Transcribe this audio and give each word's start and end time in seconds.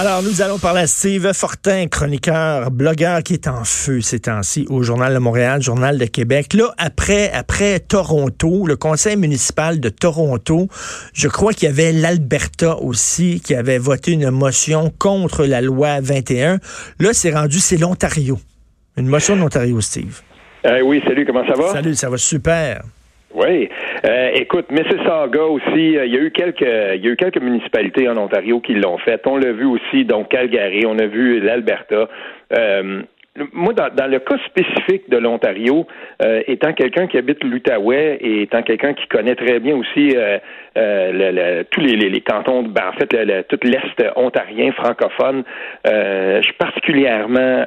Alors, 0.00 0.22
nous 0.22 0.42
allons 0.42 0.60
parler 0.60 0.82
à 0.82 0.86
Steve 0.86 1.32
Fortin, 1.32 1.88
chroniqueur, 1.88 2.70
blogueur 2.70 3.24
qui 3.24 3.34
est 3.34 3.48
en 3.48 3.64
feu 3.64 4.00
ces 4.00 4.20
temps-ci 4.20 4.64
au 4.70 4.84
Journal 4.84 5.12
de 5.12 5.18
Montréal, 5.18 5.60
Journal 5.60 5.98
de 5.98 6.04
Québec. 6.04 6.54
Là, 6.54 6.72
après, 6.78 7.32
après 7.32 7.80
Toronto, 7.80 8.64
le 8.68 8.76
conseil 8.76 9.16
municipal 9.16 9.80
de 9.80 9.88
Toronto, 9.88 10.68
je 11.14 11.26
crois 11.26 11.52
qu'il 11.52 11.68
y 11.68 11.72
avait 11.72 11.90
l'Alberta 11.90 12.76
aussi 12.76 13.40
qui 13.44 13.56
avait 13.56 13.78
voté 13.78 14.12
une 14.12 14.30
motion 14.30 14.92
contre 15.00 15.44
la 15.44 15.60
loi 15.60 16.00
21. 16.00 16.60
Là, 17.00 17.08
c'est 17.12 17.34
rendu, 17.34 17.58
c'est 17.58 17.76
l'Ontario. 17.76 18.38
Une 18.96 19.08
motion 19.08 19.34
de 19.34 19.40
l'Ontario, 19.40 19.80
Steve. 19.80 20.20
Euh, 20.64 20.80
oui, 20.80 21.02
salut, 21.08 21.26
comment 21.26 21.44
ça 21.44 21.60
va? 21.60 21.72
Salut, 21.72 21.96
ça 21.96 22.08
va 22.08 22.18
super. 22.18 22.84
Oui. 23.38 23.68
Euh, 24.04 24.30
écoute, 24.34 24.66
Mississauga 24.72 25.44
aussi, 25.44 25.96
euh, 25.96 26.06
il 26.06 26.12
y 26.12 26.16
a 26.16 26.20
eu 26.20 26.32
quelques 26.32 26.60
il 26.60 27.04
y 27.04 27.08
a 27.08 27.12
eu 27.12 27.16
quelques 27.16 27.40
municipalités 27.40 28.08
en 28.08 28.16
Ontario 28.16 28.58
qui 28.60 28.74
l'ont 28.74 28.98
fait. 28.98 29.24
On 29.26 29.36
l'a 29.36 29.52
vu 29.52 29.64
aussi, 29.64 30.04
donc 30.04 30.28
Calgary, 30.30 30.84
on 30.86 30.98
a 30.98 31.06
vu 31.06 31.38
l'Alberta. 31.38 32.08
Euh, 32.52 33.02
moi, 33.52 33.72
dans, 33.72 34.06
le 34.06 34.18
cas 34.18 34.36
spécifique 34.46 35.08
de 35.08 35.18
l'Ontario, 35.18 35.86
euh, 36.22 36.42
étant 36.46 36.72
quelqu'un 36.72 37.06
qui 37.06 37.16
habite 37.16 37.42
l'Outaouais 37.44 38.18
et 38.20 38.42
étant 38.42 38.62
quelqu'un 38.62 38.94
qui 38.94 39.06
connaît 39.08 39.34
très 39.34 39.60
bien 39.60 39.76
aussi 39.76 40.14
euh, 40.16 40.38
euh, 40.76 41.64
tous 41.70 41.80
les, 41.80 42.20
cantons, 42.20 42.62
ben, 42.62 42.82
en 42.88 42.92
fait, 42.92 43.08
tout 43.48 43.58
l'Est 43.64 44.12
ontarien 44.16 44.72
francophone, 44.72 45.44
je 45.84 46.40
suis 46.42 46.52
particulièrement 46.54 47.64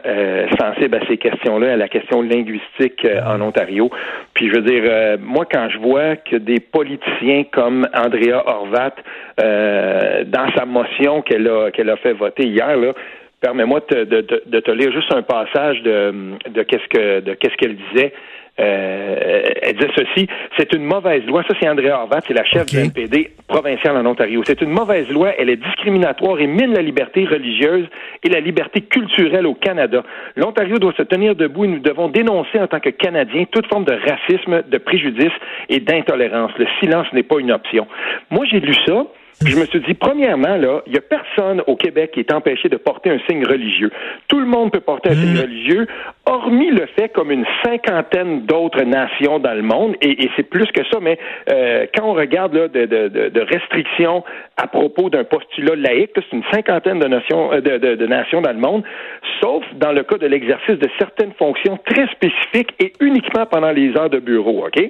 sensible 0.60 0.96
à 0.96 1.08
ces 1.08 1.18
questions-là, 1.18 1.74
à 1.74 1.78
la 1.78 1.88
question 1.88 2.22
linguistique 2.22 3.06
en 3.26 3.42
Ontario. 3.42 3.90
Puis, 4.34 4.50
je 4.50 4.56
veux 4.56 4.62
dire, 4.62 5.18
moi, 5.20 5.46
quand 5.52 5.70
je 5.70 5.78
vois 5.80 6.16
que 6.16 6.38
des 6.38 6.60
politiciens 6.60 7.44
comme 7.52 7.88
Andrea 7.94 8.44
Horvat, 8.46 8.96
dans 9.38 10.52
sa 10.56 10.66
motion 10.66 11.22
qu'elle 11.22 11.48
a, 11.48 11.72
qu'elle 11.72 11.90
a 11.90 11.98
fait 11.98 12.14
voter 12.14 12.46
hier, 12.46 12.78
là, 12.78 12.94
Permets-moi 13.42 13.82
de, 13.90 14.04
de, 14.06 14.60
te 14.60 14.72
lire 14.72 14.92
juste 14.92 15.12
un 15.14 15.24
passage 15.24 15.82
de, 15.82 16.38
de 16.48 16.62
qu'est-ce 16.62 16.88
que 16.90 17.22
de 17.22 17.34
qu'est-ce 17.34 17.56
qu'elle 17.58 17.76
disait. 17.76 18.14
Euh, 18.60 19.42
elle 19.62 19.76
disait 19.76 19.92
ceci, 19.96 20.28
c'est 20.58 20.74
une 20.74 20.84
mauvaise 20.84 21.26
loi. 21.26 21.42
Ça, 21.48 21.56
c'est 21.60 21.68
André 21.68 21.90
Horvat, 21.90 22.20
c'est 22.28 22.34
la 22.34 22.44
chef 22.44 22.66
du 22.68 22.78
NPD 22.78 23.32
provincial 23.48 23.96
en 23.98 24.06
Ontario. 24.06 24.44
C'est 24.46 24.62
une 24.62 24.70
mauvaise 24.70 25.10
loi, 25.10 25.32
elle 25.38 25.50
est 25.50 25.56
discriminatoire 25.56 26.40
et 26.40 26.48
mine 26.48 26.74
la 26.74 26.82
liberté 26.82 27.26
religieuse 27.26 27.88
et 28.24 28.30
la 28.30 28.42
liberté 28.42 28.82
culturelle 28.82 29.48
au 29.48 29.56
Canada. 29.56 30.04
L'Ontario 30.36 30.78
doit 30.78 30.94
se 30.96 31.04
tenir 31.04 31.36
debout 31.36 31.66
et 31.66 31.70
nous 31.70 31.80
devons 31.80 32.10
dénoncer 32.10 32.60
en 32.60 32.68
tant 32.68 32.80
que 32.80 32.90
Canadiens 32.90 33.46
toute 33.52 33.68
forme 33.68 33.86
de 33.86 33.94
racisme, 33.94 34.64
de 34.70 34.78
préjudice 34.78 35.34
et 35.70 35.80
d'intolérance. 35.80 36.52
Le 36.60 36.68
silence 36.80 37.08
n'est 37.14 37.24
pas 37.24 37.40
une 37.40 37.52
option. 37.52 37.88
Moi, 38.30 38.46
j'ai 38.46 38.60
lu 38.60 38.76
ça 38.86 39.08
je 39.46 39.56
me 39.58 39.66
suis 39.66 39.80
dit, 39.82 39.94
premièrement, 39.94 40.56
là, 40.58 40.82
il 40.86 40.94
n'y 40.94 40.98
a 40.98 41.02
personne 41.02 41.62
au 41.68 41.76
Québec 41.76 42.12
qui 42.14 42.20
est 42.20 42.34
empêché 42.34 42.70
de 42.70 42.78
porter 42.78 43.10
un 43.10 43.20
signe 43.28 43.46
religieux. 43.46 43.92
Tout 44.28 44.40
le 44.40 44.46
monde 44.46 44.72
peut 44.72 44.80
porter 44.80 45.10
un 45.10 45.16
signe 45.16 45.36
mm. 45.36 45.42
religieux, 45.42 45.88
hormis 46.26 46.70
le 46.70 46.86
fait 46.98 47.10
comme 47.10 47.32
une 47.32 47.46
cinquantaine 47.64 48.46
d'autres 48.46 48.84
nations 48.84 49.40
dans 49.40 49.54
le 49.54 49.64
monde, 49.64 49.96
et, 50.02 50.30
c'est 50.36 50.44
plus 50.44 50.68
que 50.72 50.84
ça, 50.92 51.00
mais 51.02 51.18
euh, 51.52 51.86
quand 51.96 52.06
on 52.06 52.14
regarde 52.14 52.54
là, 52.54 52.68
de, 52.68 52.86
de, 52.86 53.30
de, 53.30 53.42
restrictions 53.42 54.24
à 54.58 54.68
propos 54.68 55.10
d'un 55.10 55.24
postulat 55.24 55.76
laïque, 55.76 56.12
c'est 56.16 56.36
une 56.36 56.44
cinquantaine 56.52 57.00
de 57.00 57.08
nations, 57.08 57.52
euh, 57.52 57.62
de, 57.62 57.96
de 57.96 58.08
nations 58.08 58.42
dans 58.42 58.54
le 58.54 58.60
monde, 58.60 58.84
sauf 59.42 59.64
dans 59.76 59.92
le 59.92 60.04
cas 60.04 60.18
de 60.18 60.28
l'exercice 60.28 60.78
de 60.78 60.90
certaines 61.00 61.34
fonctions 61.34 61.78
très 61.86 62.08
spécifiques 62.08 62.74
et 62.80 62.94
uniquement 63.00 63.46
pendant 63.46 63.72
les 63.72 63.96
heures 63.98 64.10
de 64.10 64.20
bureau, 64.20 64.66
OK? 64.66 64.82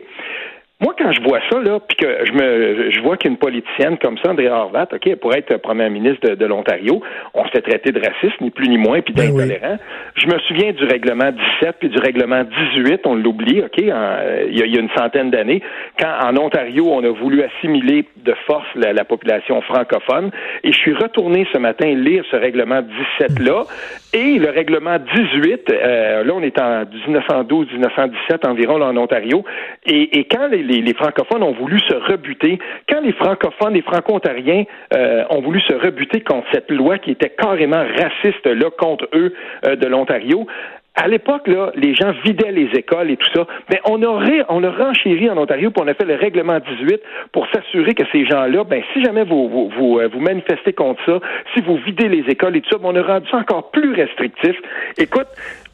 Moi, 0.82 0.96
quand 0.98 1.12
je 1.12 1.22
vois 1.22 1.40
ça, 1.52 1.60
là, 1.60 1.80
puis 1.80 1.96
que 1.96 2.26
je 2.26 2.34
me 2.34 2.90
je 2.90 3.02
vois 3.02 3.16
qu'une 3.16 3.38
politicienne 3.38 4.00
comme 4.00 4.18
ça, 4.18 4.32
André 4.32 4.50
Horvat, 4.50 4.88
OK, 4.92 5.06
elle 5.06 5.18
pourrait 5.18 5.40
être 5.40 5.58
première 5.58 5.92
ministre 5.92 6.28
de, 6.28 6.46
l'Ontario, 6.48 7.04
on 7.36 7.46
se 7.46 7.52
fait 7.52 7.62
traiter 7.62 7.92
de 7.92 8.00
raciste, 8.00 8.42
ni 8.42 8.50
plus 8.50 8.68
ni 8.68 8.80
moins, 8.80 9.02
puis 9.02 9.14
ben 9.14 9.28
d'intolérant. 9.28 9.78
Je 10.16 10.26
me 10.26 10.40
souviens 10.40 10.72
du 10.72 10.84
règlement 10.86 11.32
17 11.62 11.76
puis 11.80 11.90
du 11.90 12.00
règlement 12.00 12.44
18, 12.74 13.02
on 13.06 13.14
l'oublie, 13.14 13.62
OK, 13.62 13.78
il 13.78 13.86
y, 13.88 13.92
a, 13.92 14.80
une 14.80 14.90
centaine 14.98 15.30
d'années, 15.30 15.62
quand 16.00 16.14
en 16.24 16.36
Ontario, 16.38 16.88
on 16.92 17.04
a 17.04 17.12
voulu 17.12 17.44
assimiler 17.44 18.06
de 18.26 18.34
force 18.48 18.68
la, 18.76 19.06
population 19.06 19.62
francophone. 19.62 20.32
Et 20.64 20.72
je 20.72 20.78
suis 20.78 20.94
retourné 20.94 21.46
ce 21.52 21.58
matin 21.58 21.94
lire 21.94 22.24
ce 22.32 22.36
règlement 22.36 22.82
17-là 23.20 23.66
et 24.14 24.40
le 24.40 24.50
règlement 24.50 24.98
18, 24.98 25.70
euh, 25.70 26.24
là, 26.24 26.34
on 26.34 26.42
est 26.42 26.60
en 26.60 26.84
1912-1917 26.84 28.48
environ, 28.48 28.78
là, 28.78 28.88
en 28.88 28.98
Ontario. 28.98 29.44
Et, 29.86 30.20
et 30.20 30.24
quand 30.26 30.48
les 30.48 30.71
les, 30.80 30.94
francophones 30.94 31.44
ont 31.44 31.54
voulu 31.54 31.80
se 31.80 31.94
rebuter, 31.94 32.60
quand 32.90 33.02
les 33.02 33.14
francophones, 33.14 33.74
les 33.74 33.82
franco-ontariens 33.82 34.64
euh, 34.94 35.24
ont 35.30 35.42
voulu 35.42 35.60
se 35.62 35.74
rebuter 35.74 36.22
contre 36.22 36.48
cette 36.54 36.72
loi 36.72 36.98
qui 36.98 37.12
était 37.12 37.30
carrément 37.30 37.84
raciste 37.84 38.46
là 38.46 38.70
contre 38.78 39.08
eux 39.14 39.34
euh, 39.66 39.76
de 39.76 39.88
l'Ontario, 39.88 40.48
à 40.96 41.08
l'époque, 41.08 41.48
là, 41.48 41.72
les 41.76 41.96
gens 41.96 42.12
vidaient 42.24 42.52
les 42.52 42.70
écoles 42.78 43.12
et 43.12 43.18
tout 43.18 43.30
ça. 43.34 43.48
Mais 43.70 43.80
on 43.86 44.04
aurait, 44.04 44.44
on 44.50 44.62
a 44.64 44.70
renchéri 44.70 45.30
en 45.30 45.38
Ontario, 45.38 45.72
puis 45.72 45.82
on 45.84 45.88
a 45.88 45.94
fait 45.94 46.06
le 46.06 46.16
règlement 46.16 46.60
18 46.60 47.02
pour 47.32 47.48
s'assurer 47.52 47.94
que 47.94 48.04
ces 48.12 48.26
gens-là, 48.26 48.66
ben, 48.66 48.84
si 48.94 49.04
jamais 49.04 49.24
vous, 49.24 49.72
euh, 50.00 50.10
vous, 50.12 50.20
manifestez 50.20 50.74
contre 50.74 51.02
ça, 51.06 51.20
si 51.54 51.62
vous 51.62 51.78
videz 51.78 52.10
les 52.10 52.30
écoles 52.30 52.58
et 52.58 52.62
tout 52.62 52.72
ça, 52.72 52.78
ben, 52.78 52.90
on 52.90 52.96
a 52.96 53.04
rendu 53.04 53.30
ça 53.30 53.38
encore 53.38 53.72
plus 53.72 53.94
restrictif. 53.94 54.56
Écoute, 54.98 55.28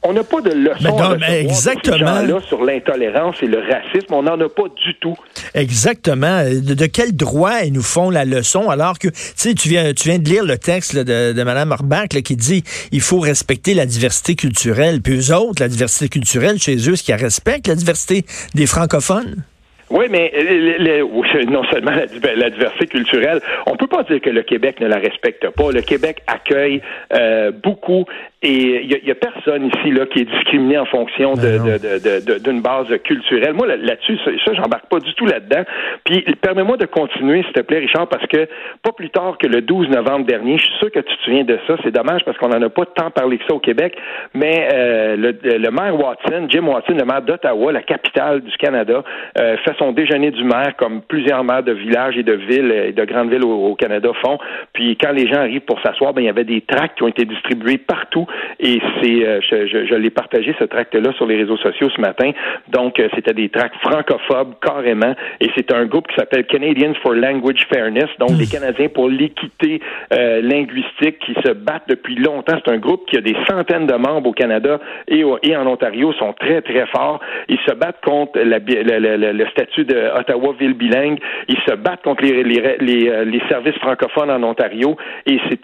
on 0.04 0.14
n'a 0.14 0.24
pas 0.24 0.42
de 0.42 0.52
leçon 0.52 1.18
exactement. 1.28 2.40
sur 2.48 2.64
l'intolérance 2.64 3.38
et 3.42 3.48
le 3.48 3.60
racisme. 3.60 4.14
On 4.14 4.24
n'en 4.24 4.40
a 4.40 4.50
pas 4.50 4.64
du 4.84 4.96
tout. 5.00 5.18
Exactement. 5.54 6.44
De, 6.44 6.86
quel 6.86 7.16
droit 7.16 7.62
ils 7.64 7.74
nous 7.74 7.82
font 7.82 8.10
la 8.10 8.24
leçon 8.24 8.70
alors 8.70 9.00
que, 9.00 9.08
tu 9.08 9.70
viens, 9.70 9.94
tu 9.94 10.10
viens 10.10 10.20
de 10.20 10.30
lire 10.30 10.46
le 10.46 10.58
texte 10.58 10.96
de, 10.96 11.34
de 11.34 11.44
Mme 11.44 11.72
Orbach 11.72 12.08
qui 12.08 12.36
dit 12.36 12.64
il 12.92 13.02
faut 13.02 13.20
respecter 13.20 13.74
la 13.74 13.86
diversité 13.86 14.36
culturelle. 14.36 15.02
Puis 15.02 15.18
eux 15.18 15.36
autres, 15.36 15.62
la 15.62 15.70
diversité 15.70 16.10
culturelle 16.10 16.60
chez 16.60 16.78
eux, 16.90 16.96
ce 16.96 17.04
qu'ils 17.04 17.16
respectent 17.16 17.68
la 17.68 17.76
diversité 17.76 18.26
des 18.56 18.66
francophones? 18.66 19.44
Oui, 19.90 20.06
mais 20.10 20.32
non 21.48 21.64
seulement 21.66 21.92
la, 21.92 22.50
diversité 22.50 22.88
culturelle, 22.88 23.40
on 23.66 23.76
peut 23.76 23.88
pas 23.88 24.04
dire 24.04 24.22
que 24.22 24.30
le 24.30 24.44
Québec 24.44 24.80
ne 24.82 24.88
la 24.88 24.98
respecte 24.98 25.50
pas. 25.52 25.72
Le 25.72 25.82
Québec 25.82 26.22
accueille 26.28 26.82
euh, 27.14 27.52
beaucoup 27.52 28.06
et 28.44 28.84
il 28.84 29.08
y, 29.08 29.12
a 29.12 29.16
personne 29.16 29.66
ici 29.66 29.92
là 29.92 30.06
qui 30.06 30.20
est 30.20 30.26
discriminé 30.26 30.78
en 30.78 30.86
fonction 30.86 31.34
ben 31.34 31.60
de, 31.64 32.38
d'une 32.38 32.62
base 32.62 32.88
culturelle. 33.04 33.54
Moi 33.54 33.66
là-dessus, 33.66 34.18
ça, 34.24 34.32
ça 34.46 34.54
j'embarque 34.54 34.88
pas 34.90 35.00
du 35.00 35.12
tout 35.16 35.26
là-dedans. 35.26 35.64
Puis 36.04 36.24
permets-moi 36.40 36.78
de 36.78 36.86
continuer, 36.86 37.42
s'il 37.44 37.54
te 37.54 37.62
plaît, 37.62 37.80
Richard, 37.80 38.08
parce 38.08 38.28
que 38.28 38.48
pas 38.84 38.92
plus 38.92 39.10
tard 39.10 39.38
que 39.40 39.48
le 39.48 39.62
12 39.62 39.90
novembre 39.90 40.26
dernier, 40.28 40.58
je 40.60 40.66
suis 40.66 40.78
sûr 40.78 40.92
que 40.92 41.00
tu 41.00 41.18
te 41.18 41.24
souviens 41.24 41.46
de 41.46 41.58
ça. 41.66 41.78
C'est 41.84 41.92
dommage 41.92 42.24
parce 42.26 42.38
qu'on 42.38 42.52
en 42.52 42.62
a 42.62 42.70
pas 42.70 42.86
tant 42.86 43.10
parlé 43.10 43.40
que 43.40 43.46
ça 43.48 43.56
au 43.56 43.60
Québec, 43.60 43.98
mais 44.36 44.70
euh, 44.72 45.16
le, 45.18 45.72
maire 45.72 46.00
Watson, 46.00 46.48
Jim 46.48 46.68
Watson, 46.68 46.94
le 46.94 47.06
maire 47.06 47.24
d'Ottawa, 47.24 47.72
la 47.72 47.82
capitale 47.82 48.42
du 48.42 48.56
Canada, 48.58 49.04
euh, 49.40 49.58
fait 49.66 49.74
son 49.78 49.92
déjeuner 49.92 50.32
du 50.32 50.44
maire 50.44 50.76
comme 50.78 51.02
plusieurs 51.02 51.44
maires 51.44 51.64
de 51.64 51.72
villages 51.72 52.18
et 52.18 52.24
de 52.24 52.34
villes 52.34 52.72
et 52.72 52.92
de 52.92 53.06
grandes 53.06 53.30
villes 53.30 53.44
au, 53.44 53.76
Canada 53.76 54.10
font. 54.24 54.38
Puis 54.74 54.98
quand 54.98 55.12
les 55.12 55.28
gens 55.28 55.40
arrivent 55.40 55.62
pour 55.62 55.80
s'asseoir, 55.82 56.14
ben 56.14 56.22
il 56.22 56.26
y 56.26 56.30
avait 56.30 56.44
des 56.44 56.62
tracts 56.62 56.98
qui 56.98 57.04
ont 57.04 57.08
été 57.08 57.26
distribués 57.26 57.78
partout 57.78 58.26
et 58.60 58.80
c'est 59.02 59.26
euh, 59.26 59.40
je, 59.42 59.68
je, 59.68 59.86
je 59.86 59.96
l'ai 59.96 60.10
partagé 60.10 60.56
ce 60.58 60.64
tract-là 60.64 61.14
sur 61.14 61.28
les 61.28 61.38
réseaux 61.38 61.58
sociaux 61.58 61.90
ce 61.96 62.02
matin. 62.02 62.32
Donc 62.70 63.00
euh, 63.00 63.08
c'était 63.16 63.34
des 63.34 63.50
tracts 63.50 63.76
francophobes 63.82 64.56
carrément 64.62 65.14
et 65.40 65.50
c'est 65.56 65.72
un 65.74 65.86
groupe 65.86 66.08
qui 66.08 66.16
s'appelle 66.16 66.46
Canadians 66.46 66.94
for 67.02 67.14
Language 67.14 67.68
Fairness, 67.72 68.10
donc 68.20 68.38
des 68.38 68.48
Canadiens 68.48 68.90
pour 68.90 69.10
l'équité 69.10 69.82
euh, 70.14 70.42
linguistique 70.42 71.20
qui 71.20 71.34
se 71.46 71.52
battent 71.52 71.88
depuis 71.88 72.16
longtemps. 72.16 72.58
C'est 72.66 72.72
un 72.72 72.78
groupe 72.78 73.06
qui 73.10 73.18
a 73.18 73.22
des 73.22 73.36
centaines 73.48 73.86
de 73.86 73.96
membres 73.96 74.30
au 74.30 74.34
Canada 74.34 74.80
et, 75.08 75.24
et 75.44 75.56
en 75.56 75.68
Ontario, 75.68 76.14
sont 76.14 76.34
très 76.34 76.62
très 76.62 76.86
forts. 76.88 77.20
Ils 77.48 77.60
se 77.68 77.74
battent 77.74 78.04
contre 78.04 78.40
la, 78.40 78.60
le 78.60 79.46
statut 79.52 79.67
de 79.78 80.20
Ottawa-Ville 80.20 80.74
bilingue. 80.74 81.20
Ils 81.48 81.60
se 81.68 81.76
battent 81.76 82.04
contre 82.04 82.24
les, 82.24 82.44
les, 82.44 82.78
les, 82.80 83.26
les 83.26 83.42
services 83.50 83.76
francophones 83.76 84.32
en 84.32 84.44
Ontario 84.44 84.98
et 85.26 85.40
c'est 85.50 85.60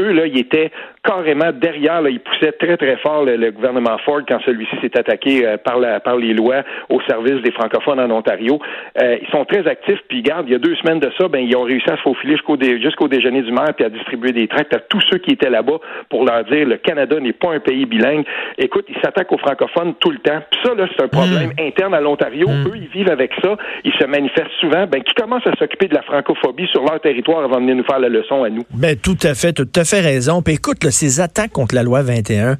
eux 0.00 0.12
là, 0.12 0.26
ils 0.26 0.38
étaient 0.38 0.70
carrément 1.04 1.52
derrière, 1.52 2.02
là, 2.02 2.10
ils 2.10 2.20
poussaient 2.20 2.52
très, 2.52 2.76
très 2.76 2.96
fort 2.96 3.24
le, 3.24 3.50
gouvernement 3.50 3.96
Ford 4.04 4.20
quand 4.26 4.40
celui-ci 4.44 4.76
s'est 4.80 4.98
attaqué 4.98 5.46
euh, 5.46 5.56
par, 5.56 5.78
la, 5.78 6.00
par 6.00 6.16
les 6.16 6.34
lois 6.34 6.62
au 6.88 7.00
service 7.02 7.40
des 7.42 7.52
francophones 7.52 8.00
en 8.00 8.10
Ontario. 8.10 8.58
Euh, 9.00 9.16
ils 9.22 9.28
sont 9.30 9.44
très 9.44 9.66
actifs, 9.66 10.00
puis 10.08 10.22
garde, 10.22 10.46
il 10.48 10.52
y 10.52 10.54
a 10.54 10.58
deux 10.58 10.74
semaines 10.76 11.00
de 11.00 11.10
ça, 11.18 11.28
ben, 11.28 11.38
ils 11.38 11.56
ont 11.56 11.62
réussi 11.62 11.88
à 11.88 11.96
se 11.96 12.02
faufiler 12.02 12.32
jusqu'au, 12.34 12.56
jusqu'au 12.60 13.08
déjeuner 13.08 13.42
du 13.42 13.52
maire, 13.52 13.72
puis 13.74 13.84
à 13.84 13.88
distribuer 13.88 14.32
des 14.32 14.48
tracts 14.48 14.74
à 14.74 14.80
tous 14.80 15.00
ceux 15.10 15.18
qui 15.18 15.32
étaient 15.32 15.50
là-bas 15.50 15.78
pour 16.08 16.24
leur 16.24 16.44
dire 16.44 16.66
le 16.66 16.76
Canada 16.76 17.18
n'est 17.20 17.32
pas 17.32 17.52
un 17.52 17.60
pays 17.60 17.86
bilingue. 17.86 18.24
Écoute, 18.58 18.86
ils 18.88 19.00
s'attaquent 19.02 19.32
aux 19.32 19.38
francophones 19.38 19.94
tout 20.00 20.10
le 20.10 20.18
temps. 20.18 20.40
Puis 20.50 20.60
ça, 20.64 20.74
là, 20.74 20.86
c'est 20.90 21.04
un 21.04 21.08
problème 21.08 21.50
mm. 21.56 21.62
interne 21.62 21.94
à 21.94 22.00
l'Ontario. 22.00 22.48
Mm. 22.48 22.68
Eux, 22.68 22.76
ils 22.76 22.88
vivent 22.88 23.10
avec 23.10 23.25
ça, 23.42 23.56
ils 23.84 23.92
se 23.92 24.06
manifestent 24.06 24.50
souvent, 24.60 24.86
ben, 24.86 25.02
qui 25.02 25.14
commencent 25.14 25.46
à 25.46 25.56
s'occuper 25.56 25.88
de 25.88 25.94
la 25.94 26.02
francophobie 26.02 26.66
sur 26.68 26.82
leur 26.82 27.00
territoire 27.00 27.44
avant 27.44 27.56
de 27.56 27.62
venir 27.62 27.76
nous 27.76 27.84
faire 27.84 27.98
la 27.98 28.08
leçon 28.08 28.44
à 28.44 28.50
nous. 28.50 28.64
Ben, 28.74 28.96
tout 28.96 29.18
à 29.22 29.34
fait, 29.34 29.52
tout 29.52 29.68
à 29.74 29.84
fait 29.84 30.00
raison. 30.00 30.42
Puis 30.42 30.54
écoute, 30.54 30.88
ces 30.90 31.20
attaques 31.20 31.52
contre 31.52 31.74
la 31.74 31.82
loi 31.82 32.02
21, 32.02 32.56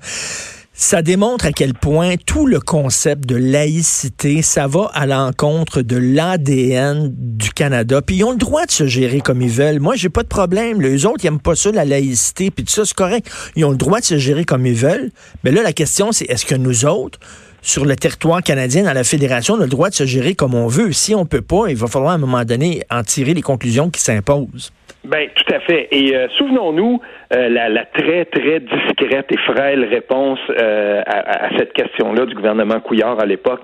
ça 0.79 1.01
démontre 1.01 1.47
à 1.47 1.53
quel 1.53 1.73
point 1.73 2.17
tout 2.17 2.47
le 2.47 2.61
concept 2.61 3.27
de 3.27 3.35
laïcité, 3.35 4.43
ça 4.43 4.67
va 4.67 4.91
à 4.93 5.07
l'encontre 5.07 5.81
de 5.81 5.97
l'ADN 5.97 7.11
du 7.17 7.51
Canada. 7.51 8.03
Puis 8.03 8.17
ils 8.17 8.25
ont 8.25 8.33
le 8.33 8.37
droit 8.37 8.67
de 8.67 8.71
se 8.71 8.87
gérer 8.87 9.21
comme 9.21 9.41
ils 9.41 9.49
veulent. 9.49 9.81
Moi, 9.81 9.95
j'ai 9.97 10.11
pas 10.11 10.23
de 10.23 10.29
problème. 10.29 10.83
Les 10.83 11.07
autres, 11.07 11.25
ils 11.25 11.29
aiment 11.29 11.41
pas 11.41 11.55
ça, 11.55 11.73
la 11.73 11.87
laïcité, 11.87 12.51
puis 12.51 12.63
tout 12.63 12.73
ça, 12.73 12.85
c'est 12.85 12.95
correct. 12.95 13.27
Ils 13.57 13.65
ont 13.65 13.71
le 13.71 13.79
droit 13.79 14.01
de 14.01 14.05
se 14.05 14.19
gérer 14.19 14.45
comme 14.45 14.67
ils 14.67 14.75
veulent. 14.75 15.11
Mais 15.45 15.51
là, 15.51 15.63
la 15.63 15.73
question, 15.73 16.13
c'est 16.13 16.27
est-ce 16.27 16.45
que 16.45 16.55
nous 16.55 16.85
autres, 16.85 17.19
sur 17.67 17.85
le 17.85 17.97
territoire 17.97 18.43
canadien, 18.43 18.85
dans 18.85 18.93
la 18.93 19.03
fédération, 19.03 19.55
on 19.55 19.61
a 19.61 19.65
le 19.65 19.69
droit 19.69 19.89
de 19.89 19.95
se 19.95 20.05
gérer 20.05 20.35
comme 20.35 20.55
on 20.55 20.69
veut. 20.69 20.93
Si 20.93 21.15
on 21.15 21.27
peut 21.27 21.43
pas, 21.43 21.67
il 21.69 21.77
va 21.77 21.89
falloir 21.89 22.13
à 22.13 22.15
un 22.15 22.19
moment 22.19 22.45
donné 22.45 22.83
en 22.91 23.03
tirer 23.03 23.35
les 23.35 23.43
conclusions 23.43 23.91
qui 23.91 24.01
s'imposent. 24.01 24.73
Ben 25.07 25.29
tout 25.35 25.55
à 25.55 25.61
fait. 25.61 25.89
Et 25.93 26.17
euh, 26.17 26.27
souvenons-nous 26.37 27.01
euh, 27.33 27.49
la, 27.49 27.85
très 27.85 28.25
très 28.25 28.61
discrète 28.61 29.27
et 29.31 29.37
frêle 29.39 29.85
réponse 29.85 30.39
euh, 30.51 31.03
à, 31.07 31.51
cette 31.57 31.73
question-là 31.73 32.27
du 32.27 32.35
gouvernement 32.35 32.81
Couillard 32.81 33.21
à 33.21 33.27
l'époque 33.27 33.63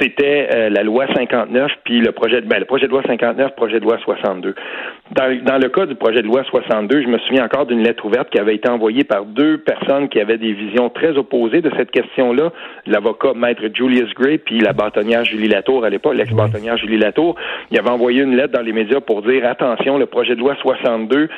c'était 0.00 0.48
euh, 0.54 0.68
la 0.70 0.82
loi 0.82 1.06
59 1.14 1.70
puis 1.84 2.00
le 2.00 2.12
projet 2.12 2.40
de 2.40 2.46
ben, 2.46 2.58
le 2.58 2.64
projet 2.64 2.86
de 2.86 2.90
loi 2.90 3.02
59, 3.06 3.54
projet 3.56 3.80
de 3.80 3.84
loi 3.84 3.98
62. 3.98 4.54
Dans, 5.12 5.44
dans 5.44 5.58
le 5.58 5.68
cas 5.68 5.86
du 5.86 5.94
projet 5.94 6.22
de 6.22 6.26
loi 6.26 6.42
62, 6.44 7.02
je 7.02 7.06
me 7.08 7.18
souviens 7.18 7.44
encore 7.44 7.66
d'une 7.66 7.82
lettre 7.82 8.04
ouverte 8.04 8.30
qui 8.30 8.38
avait 8.38 8.54
été 8.54 8.68
envoyée 8.68 9.04
par 9.04 9.24
deux 9.24 9.58
personnes 9.58 10.08
qui 10.08 10.20
avaient 10.20 10.38
des 10.38 10.52
visions 10.52 10.90
très 10.90 11.16
opposées 11.16 11.60
de 11.60 11.70
cette 11.76 11.90
question-là, 11.90 12.52
l'avocat 12.86 13.32
maître 13.34 13.62
Julius 13.72 14.12
Gray 14.14 14.38
puis 14.38 14.58
la 14.60 14.72
bâtonnière 14.72 15.24
Julie 15.24 15.48
Latour 15.48 15.84
à 15.84 15.90
l'époque, 15.90 16.14
l'ex-bâtonnière 16.14 16.76
Julie 16.76 16.98
Latour, 16.98 17.36
il 17.70 17.78
avait 17.78 17.90
envoyé 17.90 18.22
une 18.22 18.36
lettre 18.36 18.52
dans 18.52 18.62
les 18.62 18.72
médias 18.72 19.00
pour 19.00 19.22
dire 19.22 19.46
attention, 19.46 19.98
le 19.98 20.06
projet 20.06 20.34
de 20.34 20.40
loi 20.40 20.56
62 20.60 21.28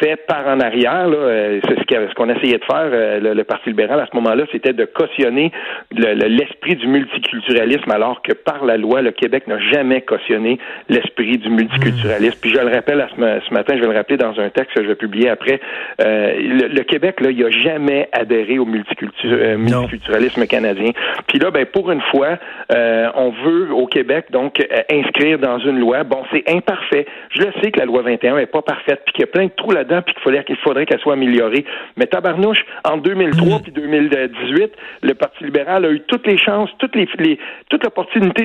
fait 0.00 0.16
par 0.26 0.46
en 0.46 0.60
arrière, 0.60 1.06
euh, 1.12 1.60
c'est 1.64 1.78
ce 1.78 2.14
qu'on 2.14 2.28
essayait 2.28 2.58
de 2.58 2.64
faire 2.64 2.90
euh, 2.92 3.34
le, 3.34 3.44
Parti 3.44 3.70
libéral 3.70 4.00
à 4.00 4.06
ce 4.06 4.16
moment-là, 4.16 4.44
c'était 4.52 4.72
de 4.72 4.84
cautionner 4.84 5.52
l'esprit 5.90 6.76
du 6.76 6.86
multiculturalisme 6.86 7.90
alors 8.02 8.20
que 8.20 8.32
par 8.32 8.64
la 8.64 8.76
loi, 8.76 9.00
le 9.00 9.12
Québec 9.12 9.46
n'a 9.46 9.60
jamais 9.70 10.00
cautionné 10.00 10.58
l'esprit 10.88 11.38
du 11.38 11.48
multiculturalisme. 11.48 12.36
Puis 12.40 12.50
je 12.50 12.58
le 12.58 12.72
rappelle 12.72 13.06
ce, 13.14 13.54
matin, 13.54 13.74
je 13.76 13.80
vais 13.80 13.86
le 13.92 13.96
rappeler 13.96 14.16
dans 14.16 14.38
un 14.40 14.50
texte 14.50 14.74
que 14.74 14.82
je 14.82 14.88
vais 14.88 14.96
publier 14.96 15.28
après, 15.28 15.60
euh, 16.00 16.32
le, 16.36 16.82
Québec, 16.82 17.20
là, 17.20 17.30
il 17.30 17.38
n'a 17.38 17.50
jamais 17.50 18.08
adhéré 18.12 18.58
au 18.58 18.66
euh, 18.66 19.56
multiculturalisme 19.56 20.46
canadien. 20.46 20.90
Puis 21.28 21.38
là, 21.38 21.52
ben, 21.52 21.64
pour 21.64 21.92
une 21.92 22.00
fois, 22.10 22.38
euh, 22.72 23.08
on 23.14 23.30
veut 23.30 23.72
au 23.72 23.86
Québec, 23.86 24.26
donc, 24.30 24.60
inscrire 24.90 25.38
dans 25.38 25.60
une 25.60 25.78
loi, 25.78 26.02
bon, 26.02 26.24
c'est 26.32 26.42
imparfait. 26.50 27.06
Je 27.30 27.42
le 27.42 27.52
sais 27.62 27.70
que 27.70 27.78
la 27.78 27.86
loi 27.86 28.02
21 28.02 28.36
n'est 28.36 28.46
pas 28.46 28.62
parfaite, 28.62 29.02
puis 29.04 29.14
qu'il 29.14 29.20
y 29.20 29.24
a 29.24 29.28
plein 29.28 29.44
de 29.44 29.52
trous 29.56 29.70
là-dedans, 29.70 30.02
puis 30.02 30.14
qu'il 30.14 30.22
faudrait 30.24 30.44
qu'il 30.44 30.56
faudrait 30.56 30.86
qu'elle 30.86 31.00
soit 31.00 31.12
améliorée. 31.12 31.64
Mais 31.96 32.06
tabarnouche, 32.06 32.64
en 32.84 32.96
2003 32.96 33.60
puis 33.60 33.70
2018, 33.70 34.72
le 35.02 35.14
Parti 35.14 35.44
libéral 35.44 35.84
a 35.84 35.90
eu 35.90 36.00
toutes 36.00 36.26
les 36.26 36.38
chances, 36.38 36.70
toutes 36.78 36.96
les, 36.96 37.08
les 37.20 37.38
toute 37.68 37.84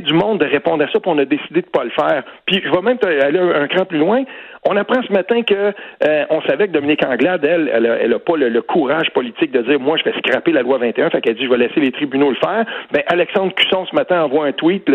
du 0.02 0.14
monde 0.14 0.40
de 0.40 0.46
répondre 0.46 0.84
à 0.84 0.88
ça, 0.92 1.00
puis 1.00 1.12
on 1.12 1.18
a 1.18 1.26
décidé 1.26 1.62
de 1.62 1.68
pas 1.68 1.84
le 1.84 1.90
faire. 1.92 2.24
Puis 2.46 2.62
je 2.64 2.70
vais 2.70 2.82
même 2.82 2.98
aller 3.04 3.40
un 3.40 3.68
cran 3.68 3.86
plus 3.86 4.00
loin. 4.00 4.24
On 4.70 4.76
apprend 4.76 5.02
ce 5.02 5.14
matin 5.14 5.44
que 5.44 5.74
euh, 6.04 6.26
on 6.30 6.42
savait 6.42 6.68
que 6.68 6.74
Dominique 6.74 7.06
Anglade, 7.06 7.46
elle, 7.46 7.72
elle 7.74 8.14
a, 8.14 8.20
pas 8.20 8.36
le, 8.36 8.62
courage 8.62 9.10
politique 9.12 9.52
de 9.52 9.62
dire 9.62 9.80
moi 9.80 9.96
je 9.98 10.04
vais 10.04 10.18
scraper 10.18 10.52
la 10.52 10.62
loi 10.62 10.78
21, 10.78 11.10
fait 11.10 11.22
qu'elle 11.22 11.36
dit 11.36 11.46
je 11.46 11.50
vais 11.50 11.58
laisser 11.58 11.80
les 11.80 11.92
tribunaux 11.92 12.30
le 12.30 12.36
faire. 12.36 12.66
Ben 12.92 13.02
Alexandre 13.08 13.54
Cusson 13.54 13.86
ce 13.86 13.96
matin 13.96 14.22
envoie 14.22 14.46
un 14.46 14.52
tweet, 14.52 14.90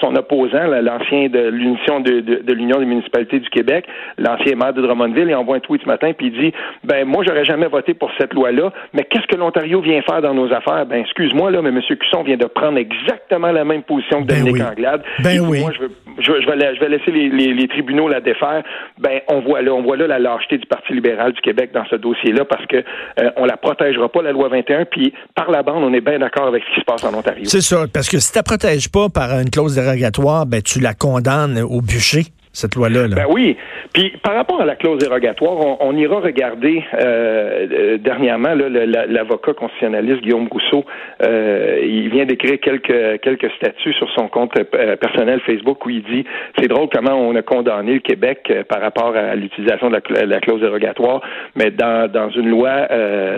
son 0.00 0.14
opposant, 0.14 0.66
l'ancien 0.66 1.28
de 1.28 1.48
l'union 1.48 2.00
de, 2.00 2.20
de, 2.20 2.52
l'Union 2.52 2.78
des 2.78 2.84
municipalités 2.84 3.40
du 3.40 3.50
Québec, 3.50 3.86
l'ancien 4.18 4.54
maire 4.54 4.72
de 4.72 4.82
Drummondville, 4.82 5.28
il 5.28 5.34
envoie 5.34 5.56
un 5.56 5.60
tweet 5.60 5.82
ce 5.82 5.88
matin 5.88 6.12
puis 6.16 6.28
il 6.28 6.40
dit 6.40 6.52
ben 6.84 7.04
moi 7.04 7.24
j'aurais 7.26 7.44
jamais 7.44 7.66
voté 7.66 7.94
pour 7.94 8.12
cette 8.18 8.34
loi-là, 8.34 8.72
mais 8.92 9.02
qu'est-ce 9.02 9.26
que 9.26 9.36
l'Ontario 9.36 9.80
vient 9.80 10.00
faire 10.02 10.22
dans 10.22 10.34
nos 10.34 10.52
affaires? 10.52 10.86
Ben 10.86 11.00
excuse-moi 11.00 11.50
là, 11.50 11.60
mais 11.60 11.70
M. 11.70 11.80
Cusson 11.80 12.22
vient 12.22 12.36
de 12.36 12.46
prendre 12.46 12.78
exactement 12.78 13.50
la 13.50 13.64
même 13.64 13.82
position 13.82 14.22
que 14.22 14.28
ben 14.28 14.44
Dominique 14.44 14.62
Anglade. 14.62 15.02
Ben 15.24 15.40
oui. 15.40 15.60
Moi 15.60 15.72
je, 15.72 15.86
je, 16.20 16.30
vais, 16.30 16.74
je 16.74 16.80
vais 16.80 16.88
laisser 16.88 17.10
les, 17.10 17.52
les 17.52 17.68
tribunaux 17.68 18.06
la 18.06 18.20
défaire. 18.20 18.62
Ben 18.98 19.07
on 19.28 19.40
voit 19.40 19.62
là, 19.62 19.72
on 19.72 19.82
la 19.82 20.18
lâcheté 20.18 20.58
du 20.58 20.66
Parti 20.66 20.92
libéral 20.92 21.32
du 21.32 21.40
Québec 21.40 21.70
dans 21.72 21.84
ce 21.86 21.96
dossier-là 21.96 22.44
parce 22.44 22.64
que 22.66 22.76
euh, 22.76 23.30
on 23.36 23.44
la 23.44 23.56
protégera 23.56 24.08
pas 24.08 24.22
la 24.22 24.32
loi 24.32 24.48
21, 24.48 24.84
puis 24.86 25.12
par 25.34 25.50
la 25.50 25.62
bande, 25.62 25.82
on 25.84 25.92
est 25.92 26.00
bien 26.00 26.18
d'accord 26.18 26.46
avec 26.46 26.62
ce 26.64 26.74
qui 26.74 26.80
se 26.80 26.84
passe 26.84 27.04
en 27.04 27.14
Ontario. 27.14 27.44
C'est 27.44 27.60
ça, 27.60 27.86
parce 27.92 28.08
que 28.08 28.18
si 28.18 28.32
tu 28.32 28.38
la 28.38 28.42
protèges 28.42 28.90
pas 28.90 29.08
par 29.08 29.38
une 29.38 29.50
clause 29.50 29.74
dérogatoire, 29.74 30.46
ben 30.46 30.62
tu 30.62 30.80
la 30.80 30.94
condamnes 30.94 31.60
au 31.60 31.80
bûcher 31.80 32.26
cette 32.58 32.74
loi-là. 32.74 33.08
Ben 33.08 33.26
oui. 33.28 33.56
Puis 33.92 34.12
par 34.22 34.34
rapport 34.34 34.60
à 34.60 34.64
la 34.64 34.74
clause 34.74 34.98
dérogatoire, 34.98 35.80
on, 35.80 35.96
ira 35.96 36.20
regarder 36.20 36.84
euh, 36.94 37.66
euh 37.70 37.98
dernièrement 37.98 38.54
l'avocat 38.54 39.52
constitutionnaliste 39.54 40.22
Guillaume 40.22 40.48
Rousseau. 40.48 40.84
Euh, 41.22 41.80
il 41.82 42.08
vient 42.10 42.26
d'écrire 42.26 42.58
quelques 42.60 43.20
quelques 43.20 43.50
statuts 43.52 43.94
sur 43.94 44.10
son 44.10 44.28
compte 44.28 44.52
euh, 44.56 44.96
personnel 44.96 45.40
Facebook 45.46 45.84
où 45.86 45.90
il 45.90 46.02
dit 46.02 46.24
c'est 46.58 46.68
drôle 46.68 46.88
comment 46.92 47.14
on 47.14 47.34
a 47.36 47.42
condamné 47.42 47.94
le 47.94 48.00
Québec 48.00 48.52
par 48.68 48.80
rapport 48.80 49.14
à 49.16 49.34
l'utilisation 49.34 49.90
de 49.90 50.00
la, 50.26 50.40
clause 50.40 50.60
dérogatoire, 50.60 51.22
mais 51.56 51.70
dans, 51.70 52.10
dans 52.10 52.30
une 52.30 52.48
loi 52.48 52.88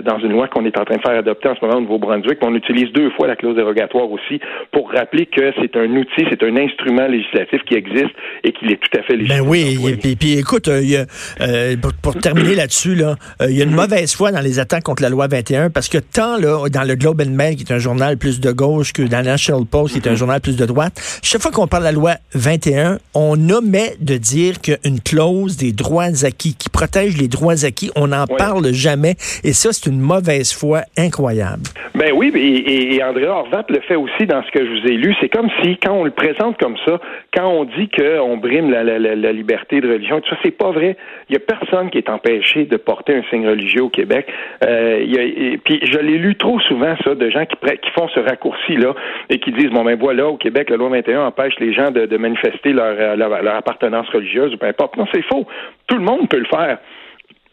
dans 0.03 0.19
une 0.19 0.33
loi 0.33 0.49
qu'on 0.49 0.65
est 0.65 0.79
en 0.79 0.85
train 0.85 0.97
de 0.97 1.03
faire 1.03 1.19
adopter 1.19 1.49
en 1.49 1.55
ce 1.55 1.65
moment 1.65 1.79
au 1.79 1.83
Nouveau-Brunswick, 1.83 2.39
on 2.43 2.55
utilise 2.55 2.93
deux 2.93 3.11
fois 3.11 3.27
la 3.27 3.37
clause 3.37 3.57
dérogatoire 3.57 4.11
aussi 4.11 4.41
pour 4.73 4.91
rappeler 4.91 5.27
que 5.27 5.53
c'est 5.61 5.77
un 5.77 5.91
outil, 5.97 6.27
c'est 6.31 6.43
un 6.43 6.57
instrument 6.57 7.07
législatif 7.07 7.63
qui 7.65 7.75
existe 7.75 8.15
et 8.45 8.53
qu'il 8.53 8.73
est 8.73 8.81
tout 8.81 8.99
à 8.99 9.03
fait 9.03 9.10
ben 9.17 9.41
oui, 9.41 9.79
et 9.87 10.17
puis, 10.17 10.39
écoute, 10.39 10.69
euh, 10.69 11.05
euh, 11.41 11.77
pour, 12.03 12.15
terminer 12.15 12.55
là-dessus, 12.55 12.95
là, 12.95 13.17
euh, 13.41 13.47
il 13.51 13.57
y 13.57 13.61
a 13.61 13.65
une 13.65 13.71
mhm. 13.71 13.77
mauvaise 13.77 14.15
foi 14.15 14.33
dans 14.33 14.41
les 14.41 14.59
attaques 14.59 14.85
contre 14.85 15.03
la 15.03 15.09
loi 15.09 15.27
21 15.27 15.71
parce 15.71 15.89
que 15.89 15.99
tant 15.99 16.37
là, 16.37 16.69
dans 16.69 16.85
le 16.85 16.95
Globe 16.95 17.23
and 17.27 17.31
Mail, 17.31 17.57
qui 17.57 17.65
est 17.65 17.73
un 17.73 17.79
journal 17.79 18.17
plus 18.17 18.41
de 18.41 18.53
gauche, 18.53 18.93
que 18.93 19.03
dans 19.03 19.19
le 19.19 19.25
National 19.25 19.65
Post, 19.65 19.95
qui 19.95 20.01
est 20.01 20.09
un 20.09 20.13
mhm. 20.13 20.17
journal 20.17 20.41
plus 20.41 20.57
de 20.57 20.67
droite, 20.67 21.21
chaque 21.23 21.43
fois 21.43 21.51
qu'on 21.51 21.67
parle 21.67 21.83
de 21.85 21.89
la 21.89 21.93
loi 21.93 22.15
21, 22.35 22.99
on 23.15 23.49
omet 23.51 23.95
de 24.01 24.17
dire 24.17 24.61
qu'une 24.61 25.01
clause 25.01 25.57
des 25.57 25.73
droits 25.73 26.25
acquis 26.25 26.55
qui 26.55 26.69
protège 26.69 27.17
les 27.17 27.29
droits 27.29 27.65
acquis, 27.65 27.91
on 27.97 28.09
n'en 28.09 28.27
parle 28.27 28.73
jamais. 28.73 29.17
Et 29.45 29.53
ça, 29.53 29.73
c'est 29.73 29.89
une 29.89 30.01
mauvaise 30.01 30.53
foi 30.53 30.83
incroyable. 30.97 31.63
Ben 31.95 32.13
oui, 32.15 32.33
et, 32.35 32.95
et, 32.95 33.05
André 33.05 33.27
Horvat 33.27 33.65
le 33.69 33.81
fait 33.81 33.97
aussi 33.97 34.27
dans 34.27 34.43
ce 34.43 34.51
que 34.51 34.65
je 34.65 34.71
vous 34.71 34.87
ai 34.87 34.97
lu. 34.97 35.15
C'est 35.21 35.29
comme 35.29 35.49
si, 35.63 35.77
quand 35.79 35.93
on 35.93 36.05
le 36.05 36.11
présente 36.11 36.59
comme 36.59 36.77
ça, 36.87 37.01
quand 37.35 37.47
on 37.47 37.65
dit 37.65 37.89
qu'on 37.89 38.37
brime 38.37 38.71
la 38.71 38.85
la, 38.99 39.33
liberté 39.33 39.81
de 39.81 39.91
religion. 39.91 40.21
Tout 40.21 40.31
ça, 40.31 40.37
c'est 40.43 40.57
pas 40.57 40.71
vrai. 40.71 40.97
Il 41.29 41.35
y 41.35 41.37
a 41.37 41.41
personne 41.41 41.91
qui 41.91 41.99
est 41.99 42.09
empêché 42.09 42.65
de 42.65 42.77
porter 42.77 43.15
un 43.15 43.23
signe 43.31 43.49
religieux 43.49 43.83
au 43.83 43.89
Québec. 43.89 44.27
Euh, 44.65 45.03
y 45.05 45.19
a, 45.19 45.59
puis 45.65 45.81
je 45.83 45.99
l'ai 45.99 46.19
lu 46.19 46.35
trop 46.37 46.59
souvent, 46.61 46.95
ça, 47.05 47.15
de 47.15 47.31
gens 47.31 47.45
qui, 47.47 47.57
qui 47.57 47.91
font 47.91 48.09
ce 48.09 48.21
raccourci-là 48.21 48.95
et 49.29 49.39
qui 49.39 49.53
disent, 49.53 49.71
bon, 49.71 49.85
ben 49.85 49.99
voilà, 49.99 50.27
au 50.27 50.37
Québec, 50.37 50.71
la 50.71 50.77
loi 50.77 50.89
21 50.89 51.27
empêche 51.27 51.55
les 51.61 51.73
gens 51.73 51.91
de, 51.91 52.17
manifester 52.17 52.73
leur, 52.73 53.17
leur, 53.17 53.43
leur 53.43 53.55
appartenance 53.55 54.09
religieuse 54.11 54.55
ou 54.55 54.59
peu 54.59 54.67
importe. 54.67 54.97
Non, 54.97 55.07
c'est 55.13 55.23
faux. 55.23 55.47
Tout 55.87 55.97
le 55.97 56.05
monde 56.05 56.29
peut 56.29 56.39
le 56.39 56.45
faire. 56.45 56.79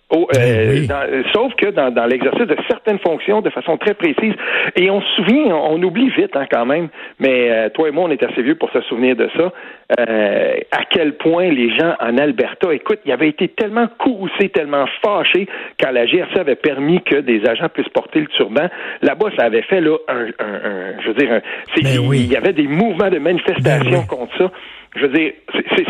Oh, 0.10 0.26
euh, 0.38 0.86
ben 0.88 1.24
sauf 1.34 1.54
que 1.56 1.70
dans, 1.70 1.92
dans 1.92 2.06
l'exercice 2.06 2.48
de 2.48 2.56
certaines 2.70 3.00
fonctions 3.00 3.42
de 3.42 3.50
façon 3.50 3.78
très 3.78 3.94
précise. 3.94 4.34
Et 4.78 4.90
on 4.90 5.02
se 5.02 5.16
souvient, 5.16 5.54
on, 5.54 5.84
oublie 5.84 6.10
vite 6.12 6.34
hein, 6.36 6.46
quand 6.50 6.66
même, 6.66 6.88
mais 7.20 7.52
euh, 7.52 7.70
toi 7.70 7.90
et 7.90 7.92
moi, 7.92 8.06
on 8.06 8.12
est 8.12 8.24
assez 8.24 8.42
vieux 8.42 8.56
pour 8.56 8.72
se 8.72 8.80
souvenir 8.82 9.18
de 9.18 9.30
ça, 9.36 9.52
euh, 10.00 10.54
à 10.72 10.86
quel 10.90 11.18
point 11.18 11.50
les 11.50 11.76
gens 11.78 11.94
en 12.00 12.18
Alberta, 12.18 12.74
écoute, 12.74 13.00
il 13.06 13.12
avait 13.12 13.28
été 13.28 13.50
tellement 13.50 13.88
courroucés, 14.00 14.48
tellement 14.48 14.86
fâchés 15.04 15.48
quand 15.78 15.92
la 15.92 16.06
GRC 16.06 16.40
avait 16.40 16.56
permis 16.56 17.02
que 17.04 17.18
des 17.18 17.46
agents 17.46 17.68
puissent 17.68 17.90
porter 17.90 18.22
le 18.22 18.28
turban. 18.28 18.70
Là-bas, 19.02 19.28
ça 19.38 19.44
avait 19.44 19.64
fait 19.64 19.82
là 19.82 19.98
un, 20.08 20.28
un, 20.40 21.02
je 21.02 21.08
veux 21.10 21.16
dire, 21.16 21.34
un, 21.34 21.42
ben 21.82 22.14
il 22.14 22.32
y 22.32 22.38
avait 22.38 22.54
des 22.54 22.68
mouvements 22.68 23.10
de 23.10 23.20
manifestation 23.20 24.00
ben 24.00 24.08
contre 24.08 24.38
ça 24.38 24.52
je 24.98 25.06
veux 25.06 25.13
dire, 25.13 25.34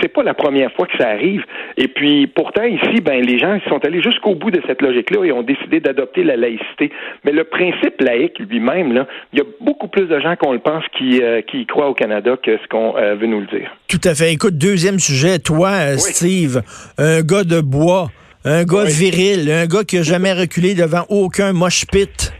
c'est 0.01 0.13
pas 0.13 0.23
la 0.23 0.33
première 0.33 0.71
fois 0.73 0.87
que 0.87 0.97
ça 0.97 1.09
arrive. 1.09 1.43
Et 1.77 1.87
puis, 1.87 2.27
pourtant, 2.27 2.63
ici, 2.63 3.01
ben, 3.01 3.23
les 3.23 3.39
gens 3.39 3.59
sont 3.69 3.83
allés 3.85 4.01
jusqu'au 4.01 4.35
bout 4.35 4.51
de 4.51 4.61
cette 4.67 4.81
logique-là 4.81 5.23
et 5.25 5.31
ont 5.31 5.43
décidé 5.43 5.79
d'adopter 5.79 6.23
la 6.23 6.35
laïcité. 6.35 6.91
Mais 7.23 7.31
le 7.31 7.43
principe 7.43 7.99
laïque 8.01 8.39
lui-même, 8.39 8.93
là, 8.93 9.07
il 9.33 9.39
y 9.39 9.41
a 9.41 9.45
beaucoup 9.61 9.87
plus 9.87 10.05
de 10.05 10.19
gens 10.19 10.35
qu'on 10.35 10.53
le 10.53 10.59
pense 10.59 10.83
qui, 10.97 11.21
euh, 11.21 11.41
qui 11.41 11.61
y 11.61 11.65
croient 11.65 11.89
au 11.89 11.93
Canada 11.93 12.37
que 12.41 12.57
ce 12.57 12.67
qu'on 12.67 12.97
euh, 12.97 13.15
veut 13.15 13.27
nous 13.27 13.41
le 13.41 13.47
dire. 13.47 13.75
Tout 13.87 14.01
à 14.03 14.13
fait. 14.15 14.33
Écoute, 14.33 14.57
deuxième 14.57 14.99
sujet. 14.99 15.39
Toi, 15.39 15.69
euh, 15.69 15.97
Steve, 15.97 16.61
un 16.97 17.21
gars 17.21 17.43
de 17.43 17.61
bois, 17.61 18.09
un 18.45 18.63
gars 18.63 18.85
viril, 18.85 19.49
un 19.51 19.65
gars 19.65 19.83
qui 19.83 19.97
a 19.97 20.03
jamais 20.03 20.33
reculé 20.33 20.73
devant 20.73 21.05
aucun 21.09 21.53
mosh 21.53 21.85
pit. 21.85 22.33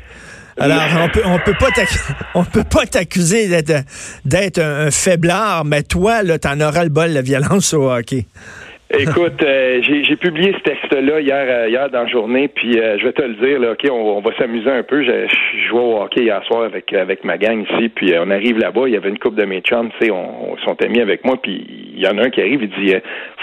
Alors, 0.59 0.81
on 1.03 1.09
peut, 1.09 1.21
on 1.23 1.39
peut 1.39 1.55
pas 1.59 1.69
on 2.33 2.43
peut 2.43 2.63
pas 2.63 2.85
t'accuser 2.85 3.47
d'être, 3.47 3.85
d'être 4.25 4.59
un, 4.59 4.89
faiblard, 4.89 5.65
mais 5.65 5.83
toi, 5.83 6.23
là, 6.23 6.39
t'en 6.39 6.59
auras 6.61 6.83
le 6.83 6.89
bol, 6.89 7.11
la 7.11 7.21
violence 7.21 7.73
au 7.73 7.91
hockey. 7.91 8.25
Écoute, 8.89 9.43
euh, 9.43 9.81
j'ai 9.81 10.15
publié 10.15 10.53
ce 10.53 10.63
texte-là 10.63 11.19
hier, 11.19 11.45
euh, 11.49 11.69
hier 11.69 11.89
dans 11.89 12.03
la 12.03 12.07
journée, 12.07 12.47
puis 12.47 12.79
euh, 12.79 12.97
je 12.97 13.03
vais 13.03 13.11
te 13.11 13.21
le 13.21 13.33
dire, 13.33 13.59
là, 13.59 13.73
ok, 13.73 13.85
on, 13.91 14.21
va 14.21 14.31
s'amuser 14.37 14.71
un 14.71 14.83
peu. 14.83 15.03
Je, 15.03 15.27
je 15.27 15.67
jouais 15.67 15.81
au 15.81 16.01
hockey 16.01 16.21
hier 16.21 16.41
soir 16.45 16.63
avec 16.63 16.93
avec 16.93 17.25
ma 17.25 17.37
gang 17.37 17.65
ici, 17.69 17.89
puis 17.89 18.13
on 18.17 18.31
arrive 18.31 18.57
là-bas, 18.57 18.83
il 18.87 18.93
y 18.93 18.95
avait 18.95 19.09
une 19.09 19.19
coupe 19.19 19.35
de 19.35 19.43
mes 19.43 19.59
chums, 19.59 19.89
tu 19.99 20.05
sais, 20.05 20.11
on, 20.11 20.53
on, 20.53 20.57
sont 20.59 20.81
amis 20.81 21.01
avec 21.01 21.25
moi, 21.25 21.35
puis 21.41 21.65
il 21.95 21.99
y 21.99 22.07
en 22.07 22.17
a 22.17 22.23
un 22.23 22.29
qui 22.29 22.39
arrive, 22.39 22.63
il 22.63 22.85
dit, 22.85 22.93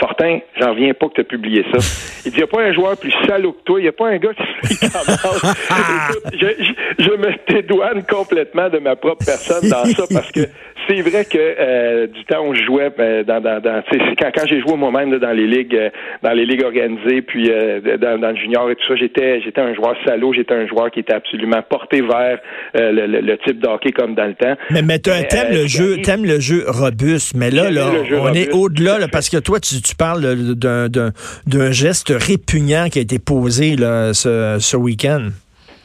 Fortin, 0.00 0.38
j'en 0.58 0.70
reviens 0.70 0.94
pas 0.94 1.08
que 1.08 1.14
tu 1.14 1.20
as 1.20 1.24
publié 1.24 1.62
ça. 1.72 1.78
Il 2.24 2.30
dit, 2.30 2.38
il 2.38 2.38
n'y 2.38 2.44
a 2.44 2.46
pas 2.46 2.62
un 2.62 2.72
joueur 2.72 2.96
plus 2.96 3.12
salaud 3.26 3.52
que 3.52 3.62
toi, 3.64 3.80
il 3.80 3.82
n'y 3.82 3.88
a 3.88 3.92
pas 3.92 4.08
un 4.08 4.16
gars 4.16 4.32
qui 4.32 4.74
se 4.74 4.84
Écoute, 4.86 6.34
je, 6.40 7.04
je, 7.04 7.10
me 7.10 7.52
dédouane 7.52 8.02
complètement 8.04 8.70
de 8.70 8.78
ma 8.78 8.96
propre 8.96 9.26
personne 9.26 9.68
dans 9.68 9.84
ça, 9.84 10.04
parce 10.10 10.32
que 10.32 10.40
c'est 10.88 11.02
vrai 11.02 11.26
que 11.26 12.06
du 12.06 12.24
temps 12.24 12.46
où 12.46 12.54
je 12.54 12.62
jouais, 12.62 12.90
ben, 12.96 13.24
dans, 13.24 13.40
dans, 13.40 13.60
dans 13.60 13.82
quand, 14.18 14.30
quand 14.34 14.46
j'ai 14.46 14.60
joué 14.60 14.76
moi-même 14.76 15.18
dans 15.18 15.33
les 15.34 15.46
ligues, 15.46 15.74
euh, 15.74 15.90
dans 16.22 16.32
les 16.32 16.46
ligues 16.46 16.64
organisées, 16.64 17.22
puis 17.22 17.50
euh, 17.50 17.80
dans, 17.98 18.30
le 18.30 18.36
junior 18.36 18.70
et 18.70 18.76
tout 18.76 18.86
ça, 18.88 18.96
j'étais, 18.96 19.40
j'étais 19.42 19.60
un 19.60 19.74
joueur 19.74 19.94
salaud, 20.04 20.32
j'étais 20.32 20.54
un 20.54 20.66
joueur 20.66 20.90
qui 20.90 21.00
était 21.00 21.14
absolument 21.14 21.62
porté 21.68 22.00
vers 22.00 22.38
euh, 22.76 22.92
le, 22.92 23.36
type 23.38 23.60
d'hockey 23.60 23.92
comme 23.92 24.14
dans 24.14 24.26
le 24.26 24.34
temps. 24.34 24.54
Mais, 24.70 24.82
mais 24.82 24.98
t'aimes 24.98 25.52
le 25.52 25.66
jeu, 25.66 25.98
t'aimes 26.02 26.24
le 26.24 26.40
jeu 26.40 26.64
robuste, 26.66 27.34
mais 27.36 27.50
là, 27.50 27.70
là, 27.70 27.90
on 28.20 28.32
est 28.32 28.52
au-delà, 28.52 28.98
parce 29.12 29.28
que 29.28 29.38
toi, 29.38 29.60
tu, 29.60 29.82
tu 29.82 29.94
parles 29.94 30.54
d'un, 30.54 30.88
d'un, 30.88 31.70
geste 31.70 32.12
répugnant 32.16 32.88
qui 32.88 32.98
a 32.98 33.02
été 33.02 33.18
posé 33.18 33.76
là, 33.76 34.14
ce, 34.14 34.58
ce 34.60 34.76
week-end. 34.76 35.28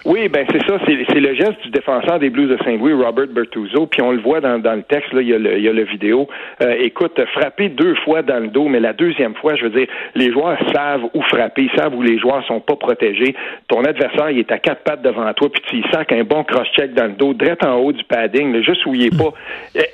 Oui, 0.06 0.30
ben 0.30 0.46
c'est 0.50 0.66
ça, 0.66 0.80
c'est 0.86 1.20
le 1.20 1.36
geste 1.36 1.62
du 1.62 1.72
défenseur 1.72 2.20
des 2.20 2.30
Blues 2.30 2.50
de 2.50 2.58
Saint-Louis, 2.64 2.94
Robert 2.94 3.28
Bertuzzo, 3.28 3.86
puis 3.88 4.02
on 4.02 4.12
le 4.12 4.22
voit 4.22 4.40
dans, 4.40 4.58
dans 4.58 4.76
le 4.76 4.84
texte, 4.84 5.12
là, 5.12 5.22
il 5.22 5.28
y 5.28 5.34
a 5.34 5.38
le, 5.38 5.58
il 5.58 5.64
y 5.64 5.68
a 5.68 5.74
le 5.74 5.84
vidéo. 5.84 6.30
Euh, 6.62 6.74
écoute, 6.80 7.20
frapper 7.34 7.68
deux 7.68 7.96
fois 8.06 8.22
dans 8.22 8.40
le 8.40 8.48
dos, 8.48 8.70
mais 8.70 8.80
la 8.80 8.94
deuxième 8.94 9.36
fois, 9.36 9.56
je 9.56 9.64
veux 9.64 9.72
dire, 9.72 9.88
les 10.16 10.32
joueurs 10.32 10.58
savent 10.74 11.04
où 11.14 11.22
frapper, 11.24 11.64
ils 11.64 11.78
savent 11.78 11.94
où 11.94 12.02
les 12.02 12.18
joueurs 12.18 12.46
sont 12.48 12.62
pas 12.62 12.78
protégés. 12.78 13.36
Ton 13.68 13.84
adversaire, 13.84 14.32
il 14.32 14.40
est 14.40 14.52
à 14.54 14.58
quatre 14.58 14.84
pattes 14.84 15.02
devant 15.02 15.34
toi, 15.34 15.50
puis 15.52 15.62
tu 15.68 15.92
sacs 15.92 16.14
un 16.14 16.24
bon 16.24 16.46
cross-check 16.46 16.94
dans 16.94 17.06
le 17.08 17.14
dos, 17.14 17.34
direct 17.34 17.66
en 17.66 17.76
haut 17.76 17.92
du 17.92 18.04
padding, 18.06 18.54
là, 18.54 18.62
juste 18.62 18.86
où 18.86 18.96
il 18.96 19.08
est 19.08 19.18
pas. 19.18 19.34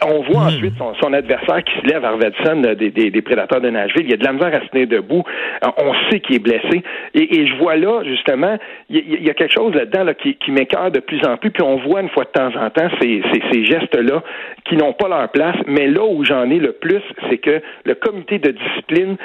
on 0.06 0.22
voit 0.22 0.44
hmm. 0.44 0.48
ensuite 0.48 0.74
son, 1.02 1.14
adversaire 1.14 1.64
qui 1.64 1.80
se 1.82 1.88
lève, 1.88 2.06
Arvedson, 2.06 2.62
des, 2.76 2.92
des, 2.92 3.10
des, 3.10 3.22
prédateurs 3.24 3.62
de 3.62 3.72
Nashville, 3.72 4.04
il 4.04 4.12
y 4.12 4.14
a 4.14 4.18
de 4.18 4.24
la 4.24 4.34
misère 4.34 4.54
à 4.54 4.62
se 4.62 4.68
tenir 4.68 4.88
debout. 4.88 5.24
Euh, 5.64 5.70
on 5.78 5.94
sait 6.12 6.20
qu'il 6.20 6.36
est 6.36 6.40
blessé. 6.40 6.84
Et, 7.16 7.40
et, 7.40 7.48
je 7.48 7.56
vois 7.56 7.76
là, 7.76 8.04
justement, 8.04 8.58
il 8.90 8.98
y, 8.98 9.26
y 9.26 9.30
a 9.32 9.34
quelque 9.34 9.54
chose 9.54 9.74
qui, 10.22 10.36
qui 10.36 10.52
m'écœure 10.52 10.92
de 10.92 11.00
plus 11.00 11.26
en 11.26 11.38
plus. 11.38 11.52
Puis 11.52 11.64
on 11.64 11.78
voit 11.78 12.02
une 12.02 12.10
fois 12.10 12.26
de 12.26 12.30
temps 12.30 12.52
en 12.56 12.70
temps 12.70 12.90
ces, 13.02 13.22
ces, 13.32 13.42
ces 13.52 13.66
gestes-là 13.66 14.24
qui 14.66 14.76
n'ont 14.76 14.94
pas 14.94 15.08
leur 15.08 15.30
place. 15.30 15.58
Mais 15.68 15.88
là 15.88 16.04
où 16.06 16.24
j'en 16.24 16.50
ai 16.50 16.60
le 16.60 16.74
plus, 16.74 17.02
c'est 17.30 17.38
que 17.38 17.62
le 17.86 17.96
comité 17.96 18.40
de 18.40 18.52
discipline 18.52 19.18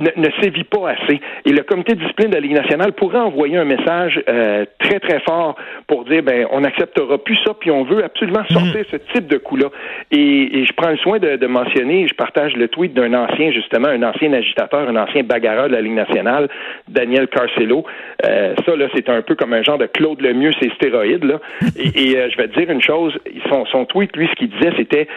ne, 0.00 0.10
ne 0.16 0.28
sévit 0.42 0.64
pas 0.64 0.90
assez. 0.90 1.20
Et 1.44 1.50
le 1.50 1.62
comité 1.62 1.94
de 1.94 2.00
discipline 2.00 2.30
de 2.30 2.34
la 2.34 2.40
Ligue 2.40 2.54
nationale 2.54 2.92
pourrait 2.92 3.18
envoyer 3.18 3.56
un 3.56 3.64
message 3.64 4.20
euh, 4.28 4.64
très, 4.78 5.00
très 5.00 5.20
fort 5.20 5.56
pour 5.86 6.04
dire, 6.04 6.22
ben, 6.22 6.46
on 6.50 6.60
n'acceptera 6.60 7.18
plus 7.18 7.36
ça, 7.44 7.54
puis 7.58 7.70
on 7.70 7.84
veut 7.84 8.04
absolument 8.04 8.42
mm. 8.48 8.52
sortir 8.52 8.84
ce 8.90 8.96
type 9.12 9.26
de 9.26 9.38
coup-là. 9.38 9.68
Et, 10.10 10.60
et, 10.60 10.66
je 10.66 10.72
prends 10.74 10.90
le 10.90 10.96
soin 10.98 11.18
de, 11.18 11.36
de 11.36 11.46
mentionner, 11.46 12.06
je 12.06 12.14
partage 12.14 12.54
le 12.56 12.68
tweet 12.68 12.94
d'un 12.94 13.12
ancien, 13.14 13.50
justement, 13.50 13.88
un 13.88 14.02
ancien 14.02 14.32
agitateur, 14.32 14.88
un 14.88 14.96
ancien 14.96 15.22
bagarreur 15.22 15.68
de 15.68 15.74
la 15.74 15.80
Ligue 15.80 15.94
nationale, 15.94 16.48
Daniel 16.88 17.28
Carcelo. 17.28 17.84
Euh, 18.26 18.54
ça, 18.64 18.76
là, 18.76 18.86
c'est 18.94 19.08
un 19.08 19.22
peu 19.22 19.34
comme 19.34 19.52
un 19.52 19.62
genre 19.62 19.78
de 19.78 19.86
Claude 19.86 20.17
Lemieux, 20.22 20.52
c'est 20.60 20.72
stéroïdes, 20.74 21.24
là. 21.24 21.40
Et, 21.76 22.10
et 22.10 22.18
euh, 22.18 22.28
je 22.30 22.36
vais 22.36 22.48
te 22.48 22.58
dire 22.58 22.70
une 22.70 22.82
chose, 22.82 23.16
son, 23.48 23.64
son 23.66 23.84
tweet, 23.84 24.16
lui, 24.16 24.28
ce 24.28 24.34
qu'il 24.34 24.50
disait, 24.50 24.72
c'était 24.76 25.08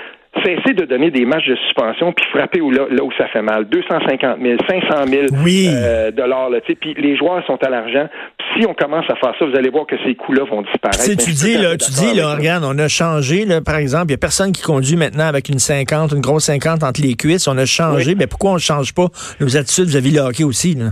cesser 0.45 0.73
de 0.73 0.85
donner 0.85 1.11
des 1.11 1.25
matchs 1.25 1.47
de 1.47 1.55
suspension 1.67 2.13
puis 2.13 2.25
frapper 2.31 2.59
là, 2.59 2.87
là 2.89 3.03
où 3.03 3.11
ça 3.17 3.27
fait 3.27 3.41
mal. 3.41 3.67
250 3.67 4.37
000, 4.41 4.57
500 4.67 5.05
000 5.07 5.25
euh, 5.33 6.11
dollars. 6.11 6.49
Puis 6.79 6.93
les 6.97 7.17
joueurs 7.17 7.45
sont 7.45 7.57
à 7.61 7.69
l'argent. 7.69 8.07
Si 8.55 8.65
on 8.65 8.73
commence 8.73 9.05
à 9.09 9.15
faire 9.15 9.33
ça, 9.37 9.45
vous 9.45 9.55
allez 9.57 9.69
voir 9.69 9.85
que 9.85 9.95
ces 10.05 10.15
coûts-là 10.15 10.45
vont 10.45 10.61
disparaître. 10.61 11.01
Si 11.01 11.17
tu 11.17 11.31
dis, 11.31 11.57
là, 11.57 11.75
tu 11.75 11.91
dis, 11.91 12.15
là, 12.15 12.35
regarde, 12.35 12.63
on 12.65 12.77
a 12.79 12.87
changé, 12.87 13.45
là, 13.45 13.61
par 13.61 13.75
exemple, 13.75 14.05
il 14.05 14.11
n'y 14.11 14.15
a 14.15 14.17
personne 14.17 14.51
qui 14.51 14.61
conduit 14.61 14.95
maintenant 14.95 15.27
avec 15.27 15.49
une 15.49 15.59
50, 15.59 16.13
une 16.13 16.21
grosse 16.21 16.45
50 16.45 16.83
entre 16.83 17.01
les 17.01 17.15
cuisses. 17.15 17.47
On 17.47 17.57
a 17.57 17.65
changé, 17.65 18.15
mais 18.15 18.27
pourquoi 18.27 18.51
on 18.51 18.55
ne 18.55 18.59
change 18.59 18.93
pas 18.93 19.07
nos 19.39 19.57
attitudes 19.57 19.87
vis-à-vis 19.87 20.11
le 20.11 20.21
hockey 20.21 20.43
aussi? 20.43 20.75
Là? 20.75 20.91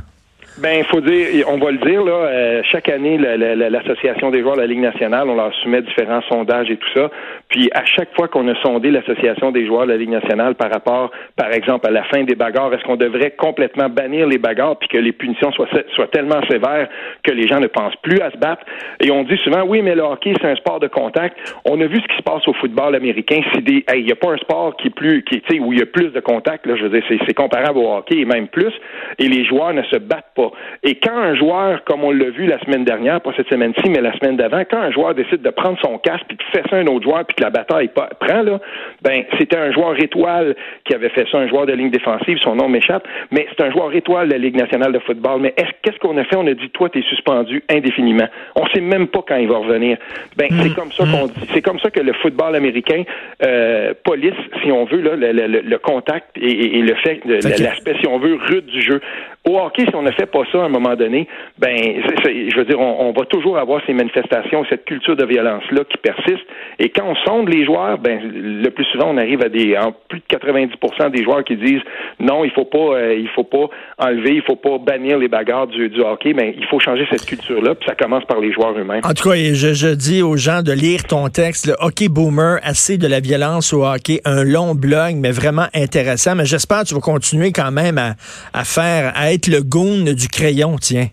Ben, 0.58 0.80
il 0.80 0.86
faut 0.86 1.00
dire, 1.00 1.48
on 1.48 1.58
va 1.58 1.72
le 1.72 1.78
dire 1.78 2.04
là. 2.04 2.12
Euh, 2.12 2.62
chaque 2.64 2.90
année, 2.90 3.18
l'association 3.18 4.30
des 4.30 4.42
joueurs 4.42 4.56
de 4.56 4.62
la 4.62 4.68
Ligue 4.68 4.82
nationale, 4.82 5.30
on 5.30 5.36
leur 5.36 5.54
soumet 5.56 5.82
différents 5.82 6.22
sondages 6.24 6.70
et 6.70 6.78
tout 6.78 6.90
ça. 6.96 7.10
Puis 7.48 7.70
à 7.74 7.86
chaque 7.86 8.14
fois 8.16 8.28
qu'on 8.28 8.48
a 8.48 8.56
sondé 8.62 8.92
l'association 8.92 9.52
des 9.52 9.66
joueurs 9.66 9.86
de 9.86 9.92
la 9.92 9.98
Ligue 9.98 10.10
nationale 10.10 10.56
par 10.56 10.70
rapport, 10.72 11.12
par 11.36 11.52
exemple, 11.52 11.88
à 11.88 11.92
la 11.92 12.04
fin 12.04 12.24
des 12.24 12.36
bagarres, 12.36 12.74
est-ce 12.74 12.84
qu'on 12.84 12.98
devrait 12.98 13.32
complètement 13.32 13.90
bannir 13.90 14.28
les 14.28 14.38
bagarres 14.38 14.78
puis 14.78 14.90
que 14.90 14.98
les 14.98 15.12
punitions 15.12 15.52
soient, 15.52 15.68
tellement 16.12 16.42
sévères 16.50 16.90
que 17.24 17.32
les 17.32 17.48
gens 17.48 17.60
ne 17.60 17.68
pensent 17.68 17.96
plus 18.02 18.20
à 18.20 18.32
se 18.32 18.38
battre? 18.38 18.64
Et 19.00 19.12
on 19.12 19.24
dit 19.24 19.38
souvent, 19.44 19.64
oui, 19.64 19.82
mais 19.82 19.96
le 19.96 20.02
hockey 20.02 20.34
c'est 20.42 20.48
un 20.48 20.56
sport 20.56 20.80
de 20.80 20.88
contact. 20.88 21.38
On 21.66 21.80
a 21.80 21.86
vu 21.86 22.02
ce 22.02 22.08
qui 22.08 22.18
se 22.18 22.24
passe 22.24 22.46
au 22.48 22.54
football 22.54 22.96
américain. 22.96 23.42
Si 23.54 23.62
des, 23.62 23.86
il 23.96 24.06
n'y 24.06 24.12
a 24.12 24.16
pas 24.16 24.32
un 24.32 24.38
sport 24.38 24.76
qui 24.78 24.88
est 24.88 24.96
plus, 24.96 25.24
qui, 25.24 25.42
où 25.60 25.74
il 25.74 25.80
y 25.80 25.82
a 25.82 25.86
plus 25.86 26.10
de 26.10 26.20
contact. 26.20 26.66
Là, 26.66 26.76
je 26.76 26.84
veux 26.84 26.90
dire, 26.90 27.04
c'est 27.08 27.34
comparable 27.34 27.78
au 27.80 27.94
hockey 27.94 28.20
et 28.20 28.26
même 28.26 28.48
plus. 28.48 28.74
Et 29.18 29.28
les 29.28 29.46
joueurs 29.46 29.74
ne 29.74 29.84
se 29.84 29.98
battent 29.98 30.34
pas. 30.36 30.39
Et 30.84 30.96
quand 30.96 31.18
un 31.18 31.36
joueur, 31.36 31.84
comme 31.84 32.04
on 32.04 32.12
l'a 32.12 32.30
vu 32.30 32.46
la 32.46 32.60
semaine 32.60 32.84
dernière, 32.84 33.22
pas 33.22 33.32
cette 33.36 33.50
semaine-ci, 33.50 33.90
mais 33.90 34.02
la 34.02 34.14
semaine 34.18 34.38
d'avant, 34.38 34.64
quand 34.70 34.80
un 34.80 34.92
joueur 34.92 35.16
décide 35.16 35.42
de 35.42 35.50
prendre 35.50 35.78
son 35.82 35.98
casque 35.98 36.26
puis 36.28 36.38
de 36.38 36.44
faire 36.52 36.64
ça 36.70 36.78
un 36.78 36.88
autre 36.88 37.04
joueur 37.04 37.26
puis 37.26 37.36
que 37.36 37.44
la 37.44 37.50
bataille 37.50 37.90
prend, 37.90 38.42
là, 38.42 38.60
ben, 39.02 39.24
c'était 39.38 39.58
un 39.58 39.72
joueur 39.72 40.02
étoile 40.02 40.56
qui 40.86 40.94
avait 40.94 41.10
fait 41.10 41.28
ça, 41.32 41.38
un 41.38 41.48
joueur 41.48 41.66
de 41.66 41.74
ligne 41.74 41.92
défensive, 41.92 42.38
son 42.40 42.56
nom 42.56 42.70
m'échappe, 42.70 43.08
mais 43.32 43.48
c'est 43.50 43.64
un 43.64 43.72
joueur 43.72 43.94
étoile 43.94 44.28
de 44.28 44.34
la 44.34 44.40
Ligue 44.40 44.56
nationale 44.56 44.92
de 44.92 45.00
football. 45.00 45.42
Mais 45.42 45.54
qu'est-ce 45.82 45.98
qu'on 46.00 46.18
a 46.18 46.24
fait? 46.24 46.36
On 46.36 46.48
a 46.48 46.54
dit, 46.54 46.70
toi, 46.70 46.90
t'es 46.90 47.02
suspendu 47.04 47.64
indéfiniment. 47.70 48.28
On 48.56 48.66
sait 48.68 48.82
même 48.82 49.08
pas 49.08 49.24
quand 49.28 49.38
il 49.38 49.48
va 49.48 49.58
revenir. 49.58 49.98
Ben, 50.38 50.48
c'est 50.50 50.70
mm. 50.70 50.74
comme 50.74 50.92
ça 50.92 51.04
qu'on 51.06 51.26
mm. 51.26 51.32
dit. 51.32 51.50
C'est 51.54 51.62
comme 51.62 51.80
ça 51.80 51.90
que 51.90 52.00
le 52.00 52.14
football 52.14 52.56
américain 52.56 53.04
euh, 53.44 53.94
police, 54.04 54.34
si 54.64 54.72
on 54.72 54.86
veut, 54.86 55.02
là, 55.02 55.16
le, 55.16 55.78
contact 55.78 56.38
et, 56.38 56.82
le 56.82 56.96
fait, 56.96 57.22
l'aspect, 57.26 57.96
si 58.00 58.08
on 58.08 58.20
veut, 58.20 58.38
rude 58.48 58.66
du 58.66 58.82
jeu. 58.82 59.02
Au 59.50 59.60
hockey, 59.60 59.86
si 59.90 59.96
on 59.96 60.04
ne 60.04 60.12
fait 60.12 60.28
pas 60.28 60.44
ça 60.52 60.60
à 60.60 60.66
un 60.66 60.70
moment 60.70 60.96
donné, 60.96 61.28
ben, 61.58 61.76
je 61.76 62.56
veux 62.56 62.66
dire, 62.66 62.80
on, 62.80 63.12
va 63.12 63.26
toujours 63.26 63.58
avoir 63.58 63.82
ces 63.88 63.94
manifestations, 63.94 64.64
cette 64.70 64.86
culture 64.86 65.16
de 65.16 65.26
violence-là 65.26 65.82
qui 65.90 65.98
persiste. 65.98 66.46
Et 66.78 66.90
quand 66.90 67.06
on 67.06 67.16
sonde 67.26 67.50
les 67.50 67.66
joueurs, 67.66 67.98
ben, 67.98 68.20
le 68.24 68.70
plus 68.70 68.86
souvent, 68.86 69.10
on 69.10 69.18
arrive 69.18 69.42
à 69.44 69.50
des, 69.50 69.76
en 69.76 69.92
plus 70.08 70.20
de 70.20 70.38
90% 70.38 71.10
des 71.10 71.24
joueurs 71.24 71.44
qui 71.44 71.56
disent 71.56 71.82
non, 72.20 72.44
il 72.46 72.52
faut 72.52 72.66
pas, 72.66 72.78
euh, 72.78 73.16
il 73.16 73.28
faut 73.30 73.44
pas 73.44 73.70
enlever, 73.98 74.36
il 74.36 74.44
faut 74.44 74.56
pas 74.56 74.78
bannir 74.78 75.18
les 75.18 75.28
bagarres 75.28 75.68
du, 75.68 75.90
hockey, 76.00 76.34
mais 76.34 76.54
il 76.56 76.66
faut 76.68 76.80
changer 76.80 77.08
cette 77.10 77.26
culture-là, 77.26 77.74
puis 77.74 77.90
ça 77.90 77.96
commence 77.96 78.26
par 78.26 78.40
les 78.40 78.54
joueurs 78.54 78.78
eux-mêmes. 78.78 79.02
En 79.04 79.14
tout 79.14 79.30
cas, 79.30 79.36
je, 79.36 79.74
je 79.74 79.96
dis 79.96 80.22
aux 80.22 80.38
gens 80.38 80.62
de 80.62 80.72
lire 80.72 81.06
ton 81.06 81.28
texte, 81.30 81.66
le 81.66 81.76
Hockey 81.80 82.08
Boomer, 82.08 82.60
assez 82.62 82.98
de 82.98 83.08
la 83.08 83.20
violence 83.20 83.74
au 83.74 83.84
hockey, 83.84 84.22
un 84.26 84.44
long 84.44 84.76
blog, 84.76 85.16
mais 85.16 85.32
vraiment 85.32 85.68
intéressant. 85.74 86.36
Mais 86.36 86.46
j'espère 86.46 86.82
que 86.82 86.90
tu 86.90 86.94
vas 86.94 87.02
continuer 87.02 87.52
quand 87.52 87.72
même 87.72 87.98
à, 87.98 88.14
à 88.54 88.64
faire, 88.64 89.12
à 89.16 89.32
être 89.34 89.39
le 89.48 89.62
goon 89.62 90.04
du 90.14 90.28
crayon, 90.28 90.78
tiens. 90.80 91.10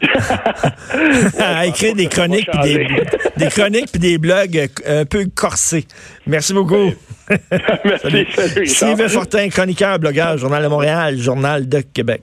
à 1.40 1.66
écrire 1.66 1.94
des 1.96 2.06
chroniques, 2.06 2.48
puis 2.50 2.72
des, 2.72 2.86
des, 3.36 3.46
chroniques 3.48 3.90
puis 3.90 4.00
des 4.00 4.16
blogs 4.16 4.68
un 4.86 5.04
peu 5.04 5.26
corsés. 5.34 5.86
Merci 6.26 6.52
beaucoup. 6.52 6.92
Merci, 7.84 8.66
salut. 8.66 9.08
Fortin, 9.08 9.48
chroniqueur, 9.48 9.98
blogueur, 9.98 10.38
Journal 10.38 10.62
de 10.62 10.68
Montréal, 10.68 11.18
Journal 11.18 11.68
de 11.68 11.80
Québec. 11.80 12.22